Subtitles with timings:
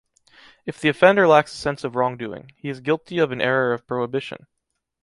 [0.65, 3.85] If the offender lacks a sense of wrongdoing, he is guilty of an error of
[3.85, 4.47] prohibition.